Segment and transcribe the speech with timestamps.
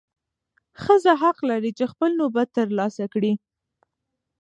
[0.81, 3.33] ښځه حق لري چې خپل نوبت ترلاسه کړي.